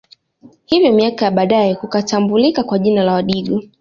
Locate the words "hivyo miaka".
0.65-1.25